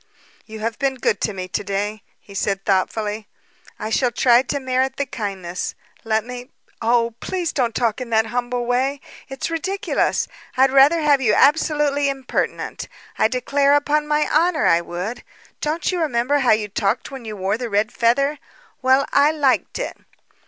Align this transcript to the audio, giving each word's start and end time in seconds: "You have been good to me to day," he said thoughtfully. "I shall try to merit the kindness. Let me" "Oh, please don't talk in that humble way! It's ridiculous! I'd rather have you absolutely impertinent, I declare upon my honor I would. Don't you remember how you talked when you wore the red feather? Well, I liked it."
"You 0.47 0.61
have 0.61 0.79
been 0.79 0.95
good 0.95 1.21
to 1.21 1.31
me 1.31 1.47
to 1.49 1.63
day," 1.63 2.01
he 2.19 2.33
said 2.33 2.65
thoughtfully. 2.65 3.27
"I 3.77 3.91
shall 3.91 4.09
try 4.11 4.41
to 4.41 4.59
merit 4.59 4.95
the 4.97 5.05
kindness. 5.05 5.75
Let 6.03 6.25
me" 6.25 6.49
"Oh, 6.81 7.13
please 7.19 7.53
don't 7.53 7.75
talk 7.75 8.01
in 8.01 8.09
that 8.09 8.25
humble 8.25 8.65
way! 8.65 8.99
It's 9.29 9.51
ridiculous! 9.51 10.27
I'd 10.57 10.71
rather 10.71 11.01
have 11.01 11.21
you 11.21 11.35
absolutely 11.35 12.09
impertinent, 12.09 12.87
I 13.19 13.27
declare 13.27 13.75
upon 13.75 14.07
my 14.07 14.27
honor 14.27 14.65
I 14.65 14.81
would. 14.81 15.21
Don't 15.59 15.91
you 15.91 16.01
remember 16.01 16.39
how 16.39 16.51
you 16.53 16.67
talked 16.67 17.11
when 17.11 17.23
you 17.23 17.37
wore 17.37 17.59
the 17.59 17.69
red 17.69 17.91
feather? 17.91 18.39
Well, 18.81 19.05
I 19.13 19.29
liked 19.31 19.77
it." 19.77 19.95